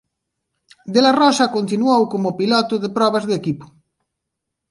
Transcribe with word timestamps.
De 0.93 0.99
la 1.05 1.11
Rosa 1.21 1.45
continuou 1.57 2.01
como 2.13 2.37
piloto 2.39 2.75
de 2.83 2.89
probas 2.97 3.23
do 3.25 3.33
equipo. 3.41 3.65